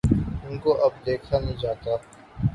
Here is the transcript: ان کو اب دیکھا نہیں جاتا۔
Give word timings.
ان 0.43 0.57
کو 0.57 0.73
اب 0.85 0.91
دیکھا 1.05 1.39
نہیں 1.39 1.57
جاتا۔ 1.61 1.95